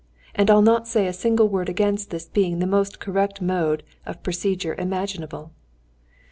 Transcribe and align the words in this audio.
And 0.33 0.49
I'll 0.49 0.63
not 0.63 0.87
say 0.87 1.05
a 1.05 1.13
single 1.13 1.47
word 1.47 1.69
against 1.69 2.09
this 2.09 2.25
being 2.27 2.57
the 2.57 2.65
most 2.65 2.99
correct 2.99 3.39
mode 3.39 3.83
of 4.03 4.23
procedure 4.23 4.73
imaginable. 4.73 5.51